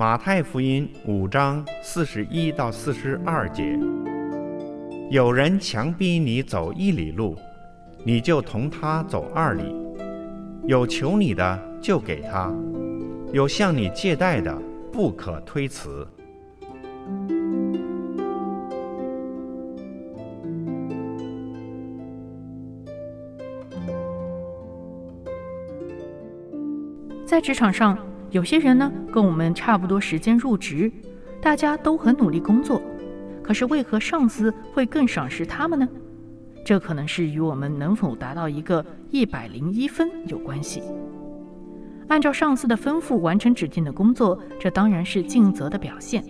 [0.00, 3.78] 马太福音五章四十一到四十二节：
[5.10, 7.36] 有人强逼你走一里路，
[8.02, 9.64] 你就同他走二里；
[10.66, 12.50] 有求你的，就给他；
[13.30, 14.58] 有向你借贷的，
[14.90, 16.08] 不可推辞。
[27.26, 27.98] 在职场上，
[28.30, 30.90] 有些人呢跟我们差不多时间入职，
[31.40, 32.80] 大家都很努力工作，
[33.42, 35.88] 可是为何上司会更赏识他们呢？
[36.64, 40.82] 这可能是与我们能否达到一个一百零一分有关系。
[42.06, 46.22] 按照上司的吩咐完成指定的工作，这当然是尽责的表现，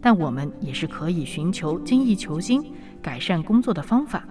[0.00, 2.62] 但我们也是可以寻求精益求精、
[3.00, 4.24] 改善工作的方法。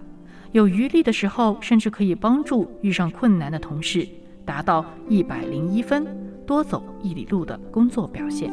[0.51, 4.07] 有余力的时候，甚至可以帮助遇上困难的同事。
[4.45, 6.07] 达到一百零一分，
[6.49, 8.51] 多走一里路的工作表现，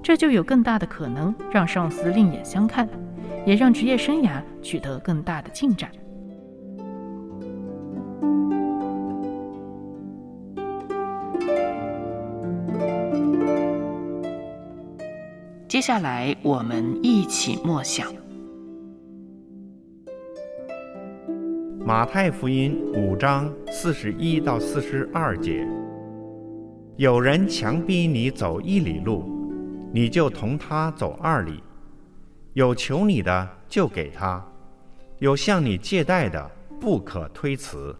[0.00, 2.88] 这就有更大的可能让上司另眼相看，
[3.44, 5.90] 也让职业生涯取得更大的进展。
[15.66, 18.06] 接下来，我们一起默想。
[21.84, 25.66] 马太福音五章四十一到四十二节：
[26.98, 29.24] 有人强逼你走一里路，
[29.94, 31.54] 你就同他走二里；
[32.52, 34.40] 有求你的，就给他；
[35.18, 37.96] 有向你借贷的，不可推辞。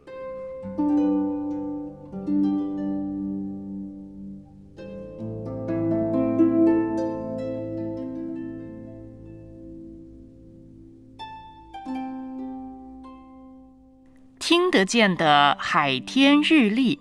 [14.38, 17.00] 听得见的海天日历，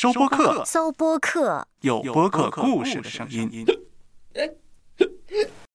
[0.00, 3.66] 收播客，搜播客，有播客故事的声音。